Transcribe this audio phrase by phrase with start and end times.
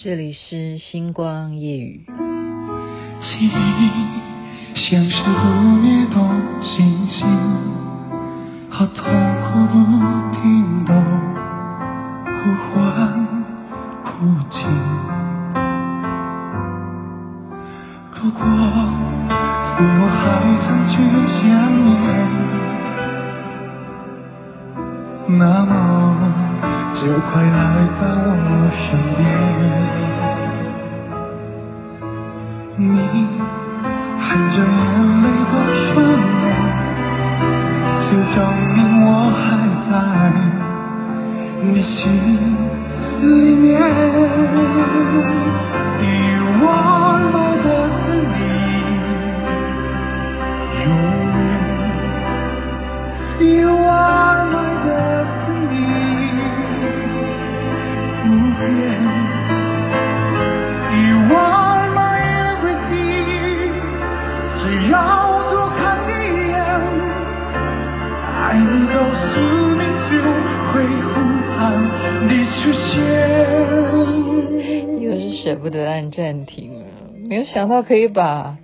[0.00, 2.06] 这里是星光夜雨。
[3.20, 3.50] 记忆
[4.76, 5.48] 像是不
[5.82, 6.14] 灭的
[6.62, 7.26] 星星，
[8.70, 9.02] 好痛
[9.42, 9.76] 苦不
[10.36, 10.94] 停地
[12.22, 12.30] 呼
[12.70, 12.78] 唤
[14.04, 14.10] 哭
[14.50, 14.62] 泣。
[18.14, 18.38] 如果
[19.80, 20.22] 我还
[20.62, 20.94] 曾去
[21.40, 21.42] 想
[25.26, 26.07] 念，那么。
[27.08, 27.48] 就快来
[28.02, 28.84] 到我身
[29.16, 29.18] 边，
[32.76, 32.84] 你
[34.20, 34.78] 含着眼
[35.22, 35.54] 泪的
[35.88, 35.88] 双
[36.44, 36.46] 眼，
[38.04, 38.36] 就证
[38.74, 38.76] 明
[39.06, 39.08] 我
[39.40, 39.40] 还
[39.88, 39.90] 在。
[41.62, 41.96] 你心
[75.68, 76.86] 不得按暂停了，
[77.28, 78.56] 没有想到可以把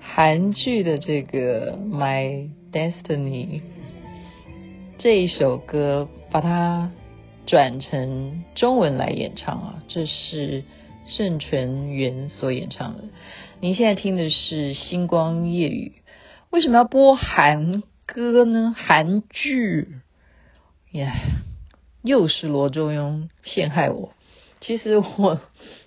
[0.00, 3.60] 韩剧的这个《My Destiny》
[4.96, 6.90] 这一首歌把它。
[7.46, 10.64] 转成中文来演唱啊，这是
[11.06, 13.04] 盛纯元所演唱的。
[13.60, 15.92] 您现在听的是星光夜雨，
[16.48, 18.74] 为什么要播韩歌呢？
[18.74, 19.88] 韩剧，
[20.92, 21.12] 耶、
[22.00, 24.14] 又是罗中庸陷害我。
[24.66, 25.40] 其实我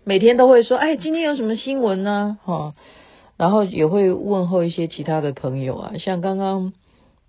[0.03, 2.37] 每天都会说，哎，今天有什么新闻呢？
[2.43, 2.75] 哈，
[3.37, 6.73] 然后也会问候一些其他的朋友啊，像刚刚。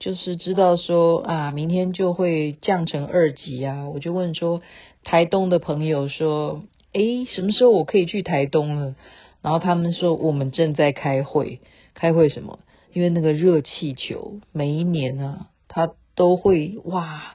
[0.00, 4.62] 就是知道说啊，明天就会降成二级啊，我就问说
[5.02, 8.94] 台东的朋友说，诶，什么时候我可以去台东了？
[9.42, 11.58] 然后他们说我们正在开会，
[11.94, 12.60] 开会什么？
[12.92, 17.34] 因为那个热气球每一年啊，它都会哇，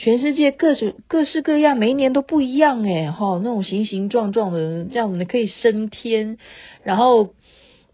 [0.00, 6.38] 全世界各种各式各样，每一年都不一样诶哈，那种形形状状的，这样子可以升天，
[6.82, 7.34] 然后。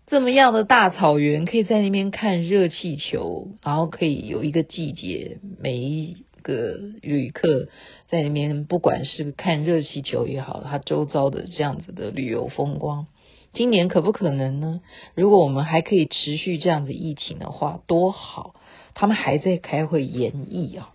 [0.08, 7.66] 这么样的大草原，可以在那边看热气球，然后可以有一个季节，每一个旅客
[8.06, 13.08] 在那边，不管是看热气球也好，它周遭的这样子的旅游风光，
[13.52, 14.80] 今年可不可能呢？
[15.16, 18.54] 如果我们还可以持续这样子疫情的话，多好！
[18.94, 20.90] 他们还在开会研议啊，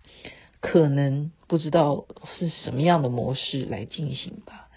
[0.62, 2.06] 可能不知道
[2.38, 4.70] 是什么样的模式来进行吧，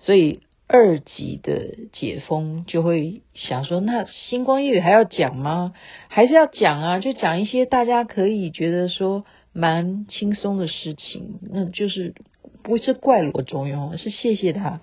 [0.00, 0.40] 所以。
[0.72, 5.74] 二级的解封就会想说，那星光夜语还要讲吗？
[6.06, 7.00] 还是要讲啊？
[7.00, 12.14] 就讲一些大家可以觉得说蛮轻松的事情，那就是
[12.62, 14.80] 不是怪罗中庸，是谢谢他，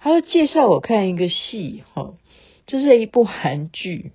[0.00, 2.14] 他要介绍我看一个戏，哈，
[2.66, 4.12] 这是一部韩剧，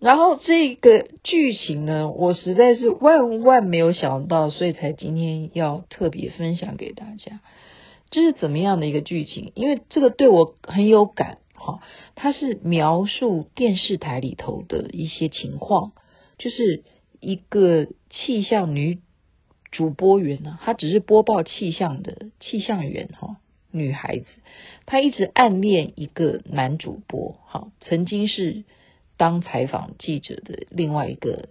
[0.00, 7.40] 然后这个剧情呢，我实在是万万没有想到，所以才今天要特别分享给大家。
[8.10, 9.52] 这是怎么样的一个剧情？
[9.54, 11.80] 因为这个对我很有感，哈，
[12.14, 15.92] 它是描述电视台里头的一些情况，
[16.38, 16.82] 就是
[17.20, 19.00] 一个气象女
[19.70, 23.36] 主播员呢，她只是播报气象的气象员，哈，
[23.70, 24.24] 女孩子，
[24.86, 28.64] 她一直暗恋一个男主播，哈，曾经是
[29.20, 31.50] 当采访记者的另外一个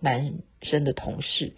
[0.00, 0.32] 男
[0.62, 1.52] 生的同事。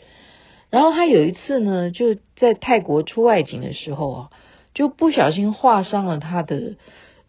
[0.71, 4.31] 然后他有一次呢，就在泰国出外景的时候啊，
[4.75, 6.75] 就不小心划伤了他的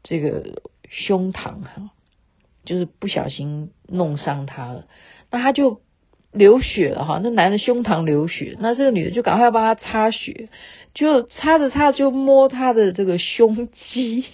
[0.01, 1.91] 这个胸膛哈，
[2.65, 4.87] 就是不小心弄伤他了。
[5.29, 5.81] 那他就
[6.31, 10.49] 流血了哈，那男的胸膛流血，那这个女的就赶快要帮他擦血，
[10.95, 14.25] 就擦着擦着就摸他的这个胸肌，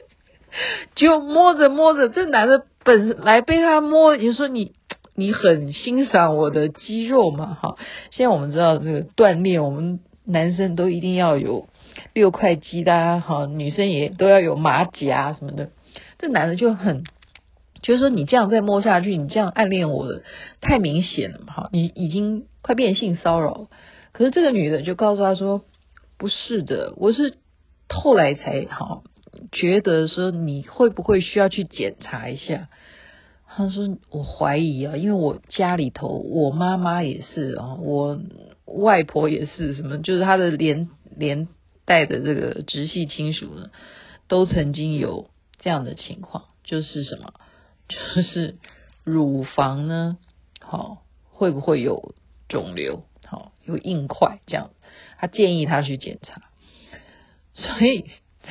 [0.94, 4.72] 就摸着摸着，这男的本来被他摸，也说你。
[5.18, 7.54] 你很欣赏我的肌肉嘛？
[7.54, 7.76] 哈，
[8.10, 11.70] 现在我们知道这个锻炼，我们男生都一定要有
[12.12, 15.70] 六块肌的啊，哈，女生也都要有马甲什么的。
[16.18, 17.02] 这男的就很，
[17.80, 20.22] 就是说你这样再摸下去，你这样暗恋我的
[20.60, 21.54] 太明显了嘛？
[21.54, 23.68] 哈，你已经快变性骚扰。
[24.12, 25.62] 可是这个女的就告诉他说，
[26.18, 27.38] 不是的，我是
[27.88, 29.02] 后来才好
[29.52, 32.68] 觉得说你会不会需要去检查一下。
[33.48, 38.20] 他说：“我怀疑啊，因为我家里头，我妈妈也是啊，我
[38.66, 41.48] 外婆也是，什么就是他的连连
[41.86, 43.70] 带的这个直系亲属呢，
[44.28, 47.32] 都曾经有这样的情况，就是什么，
[47.88, 48.56] 就是
[49.04, 50.18] 乳房呢，
[50.60, 52.14] 好会不会有
[52.50, 54.68] 肿瘤，好有硬块这样，
[55.16, 56.42] 他建议他去检查，
[57.54, 58.04] 所以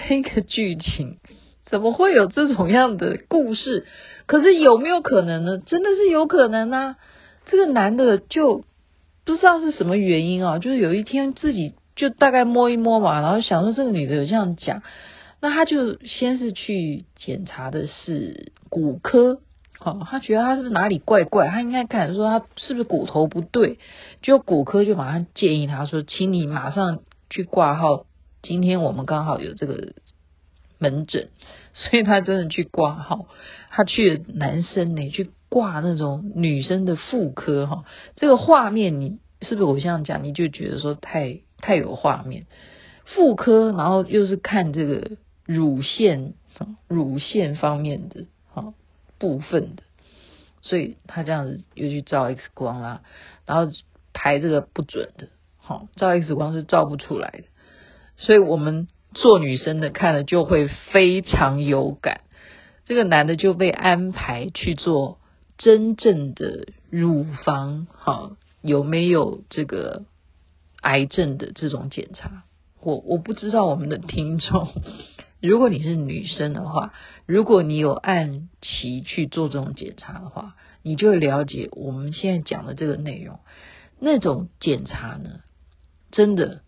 [0.07, 1.17] 这个剧情
[1.65, 3.85] 怎么会有这种样的故事？
[4.27, 5.57] 可是有没有可能呢？
[5.57, 6.95] 真的是有可能啊！
[7.45, 8.63] 这个男的就
[9.23, 14.83] 不知道是什么原因啊，就是有一天自己就大概摸一摸嘛，然后想说这个女的有这样讲，
[15.41, 19.39] 那他就先是去检查的是骨科。
[19.79, 21.47] 哦，他觉得他是不是哪里怪怪？
[21.47, 23.77] 他应该看说他是不是骨头不对？
[24.21, 26.99] 就骨科就马上建议他说，请你马上
[27.29, 28.05] 去挂号。
[28.45, 29.93] 今天我们刚好有这个
[30.77, 31.29] 门诊，
[31.73, 33.27] 所以他真的去挂号。
[33.69, 37.83] 他去男生呢，去挂那种女生的妇科哈。
[38.15, 42.45] 这个画面你是不是我这样讲，你就觉得说太太有画面？
[43.05, 46.33] 妇科，然后又是看这个乳腺
[46.87, 48.73] 乳腺方面的哈。
[49.17, 49.83] 部分的，
[50.61, 53.01] 所以他这样子又去照 X 光啦，
[53.45, 53.71] 然后
[54.11, 57.43] 排这个不准的，好，照 X 光是照不出来的，
[58.17, 62.21] 所以我们做女生的看了就会非常有感。
[62.85, 65.19] 这个男的就被安排去做
[65.57, 70.03] 真正的乳房，哈，有没有这个
[70.81, 72.43] 癌症的这种检查？
[72.81, 74.67] 我我不知道我们的听众。
[75.41, 76.93] 如果你是女生的话，
[77.25, 83.39] 如果你有按期去做这种检查的话，你就会了解我们现在讲的这个内容。
[83.99, 85.41] 那种检查呢，
[86.11, 86.61] 真的，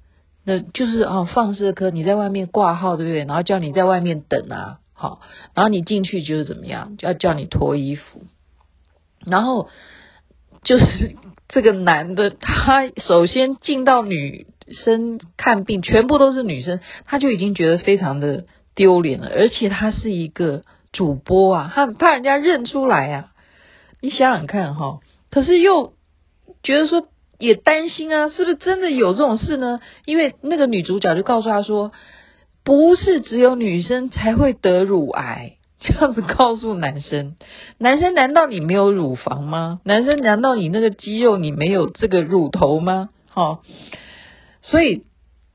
[0.48, 3.26] 那就是哦，放射科你在外面挂号，对不对？
[3.26, 5.20] 然后叫你在外面等啊，好，
[5.54, 8.22] 然后你进去就是怎么样，就要叫你脱衣服，
[9.26, 9.68] 然后
[10.64, 11.18] 就是
[11.50, 18.46] 这个男的，他首先进到女生看病，全部都是女生，他就已经觉得非常的。
[18.78, 20.62] 丢脸了，而且他是一个
[20.92, 23.32] 主播啊，他怕人家认出来啊。
[24.02, 25.00] 你想想看哈，
[25.32, 25.94] 可是又
[26.62, 29.80] 觉得说也担心啊，是不是真的有这种事呢？
[30.06, 31.92] 因为那个女主角就告诉他说，
[32.64, 37.36] 不是只有女生才会得乳癌，这样子告诉男生。
[37.78, 39.80] 男生难道你没有乳房吗？
[39.84, 43.10] 男生难道你那个肌肉你没有这个乳头吗？
[43.30, 43.60] 哈，
[44.62, 45.04] 所以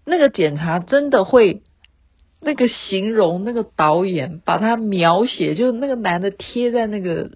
[0.04, 1.62] 那个检查真的会。
[2.44, 7.30] 那个形容，那个导演把他描写，就是那个男的贴在那个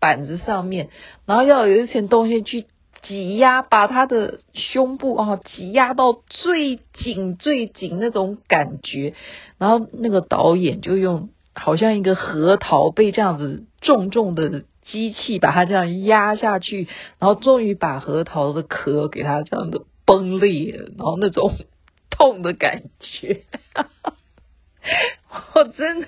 [0.00, 0.88] 板子上面，
[1.26, 2.64] 然后要有一些东西去
[3.06, 9.14] 挤压，把他的胸部啊挤压到最紧最紧那种感觉，
[9.58, 16.88] 然后那个导演就用好像一个核桃被这样子重重的机器把它这样压下去，
[17.18, 21.52] 然后终于把核桃的壳给它这样的崩裂，然后那种
[22.10, 23.42] 痛的感觉。
[25.54, 26.06] 我真的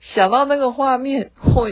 [0.00, 1.70] 想到那个画面，我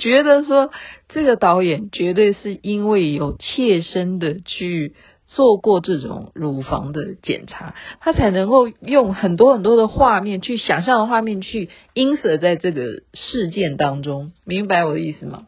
[0.00, 0.72] 觉得说
[1.08, 4.96] 这个导演绝对是因为有切身的去
[5.28, 15.46] 做过这种乳房的检查，他才能够用很多很多的画面去想象的画面去 insert 在这个事件当中，明白我的意思吗？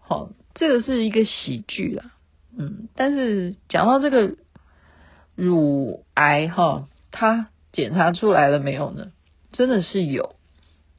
[0.00, 2.04] 好，这个是一个喜剧啦，
[2.58, 4.34] 嗯，但是讲到这个
[5.36, 9.12] 乳癌哈，他检查出来了没有呢？
[9.52, 10.34] 真的是有，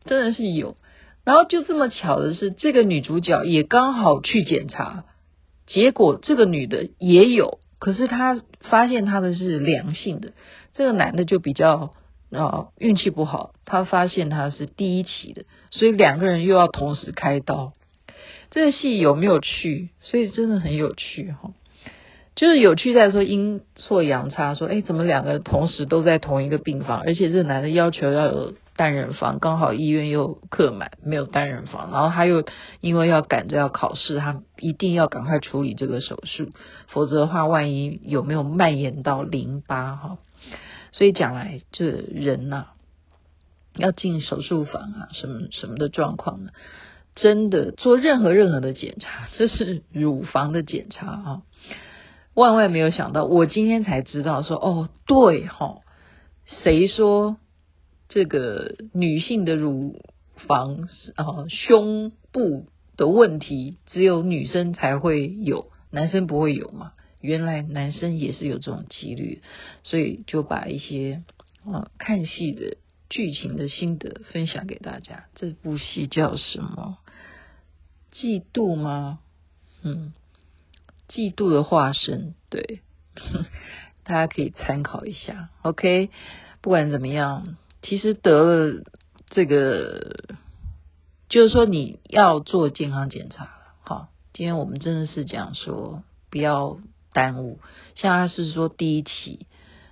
[0.05, 0.77] 真的是有，
[1.25, 5.03] 然后就这么巧的是，这个女主角也刚好去检查，
[5.67, 10.31] 结果这个女的也有，可是她发现她的是良性的，
[10.73, 11.91] 这个男的就比较
[12.31, 17.73] 啊运气不好，他发现他是第一期的，所以两个人又要同时开刀，
[18.51, 19.89] 这个戏有没有趣？
[20.01, 21.51] 所以真的很有趣哈，
[22.35, 32.43] 就是有趣在说阴错阳差，说哎，怎么两个人同时都在同一个病房，而且这个男的要求要有单人房，刚好医院又客满，没有单人房，然后他又
[32.81, 36.49] 因为要赶着要考试，他一定要赶快处理这个手术，
[36.89, 40.17] 否则的话，万一有没有蔓延到淋巴哈，
[40.91, 42.67] 所以讲来这人呐、
[43.75, 46.51] 要进手术房啊，什么什么的状况呢？
[47.15, 51.41] 真的做任何任何的检查，这是乳房的检查啊。
[52.33, 55.77] 万万没有想到，我今天才知道说，哦，对哈，
[56.45, 57.37] 谁说
[58.07, 60.01] 这个女性的乳
[60.35, 66.93] 房啊胸部的问题只有女生才会有，男生不会有嘛？
[67.21, 69.41] 原来男生也是有这种几率，
[69.83, 71.23] 所以就把一些
[71.65, 72.77] 啊看戏的
[73.09, 75.25] 剧情的心得分享给大家。
[75.35, 76.97] 这部戏叫什么？
[78.13, 79.19] 嫉妒吗？
[79.81, 80.13] 嗯。
[81.07, 82.81] 嫉妒的化身，对，
[84.03, 85.49] 大家可以参考一下。
[85.61, 86.09] OK，
[86.61, 87.57] 不管怎么样，
[87.87, 88.83] 其实得了
[89.29, 90.33] 这个，
[91.29, 93.47] 就是说你要做健康检查。
[93.83, 96.01] 好，今天我们真的是讲说
[96.31, 96.79] 不要
[97.13, 97.59] 耽误。
[97.93, 99.45] 像他是说第一期，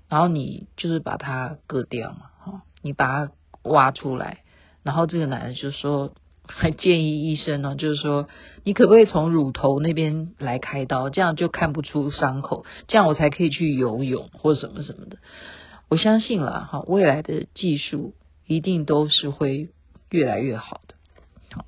[0.09, 3.31] 然后你就是把它割掉嘛，哈，你把它
[3.61, 4.39] 挖出来。
[4.81, 6.15] 然后这个男的就说，
[6.47, 8.27] 还建议医生呢，就是说
[8.63, 15.19] 你可不可以从乳头那边来开刀，这样就看不出伤口，这样我才可以去游泳或什么什么的。
[15.89, 18.13] 我相信了哈，未来的技术
[18.47, 19.69] 一定都是会
[20.09, 20.95] 越来越好的。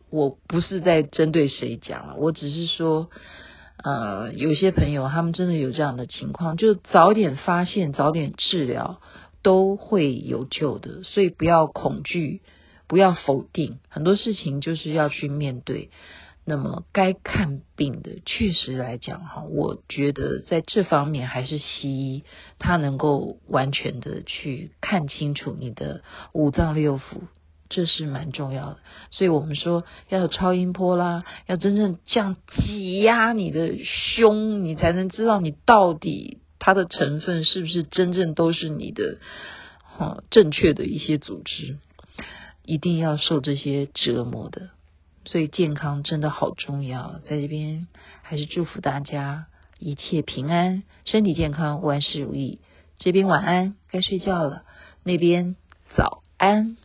[0.10, 3.10] 我不是在针对谁讲了，我只是说，
[3.84, 9.00] 呃，有些朋友他们真的有这样的情况，就早点发现、早点治疗
[9.44, 12.42] 都会有救的，所以不要恐惧，
[12.88, 15.92] 不要否定，很多事情就是要去面对。
[16.46, 22.24] 那么该看病的，确实来讲哈，我觉得在这方面还是西医，
[22.60, 27.02] 它能够完全的去看清楚你的五脏六腑。
[27.68, 28.78] 这是蛮重要的，
[29.10, 39.18] 所以我们说要有超音波啦，要真正这样挤压你的胸，你才能知道你到底它的成分是不是真正都是你的，
[39.82, 41.80] 哈，正确的一些组织，
[42.64, 44.70] 一定要受这些折磨的，
[45.26, 47.88] 所以健康真的好重要，在这边
[48.22, 49.48] 还是祝福大家
[49.80, 52.60] 一切平安，身体健康，万事如意。
[52.98, 54.64] 这边晚安，该睡觉了，
[55.04, 55.56] 那边
[55.96, 56.78] 早安。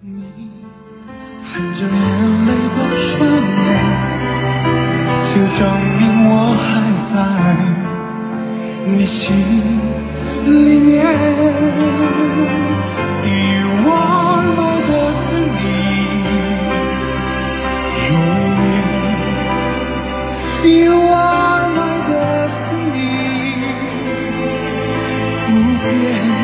[0.00, 0.24] 你
[1.44, 2.76] 含着眼泪的
[3.16, 3.20] 双
[3.66, 3.70] 眼，
[5.28, 5.60] 就证
[5.98, 6.66] 明我还
[7.12, 7.16] 在
[8.90, 9.61] 你心。
[25.92, 26.41] yeah.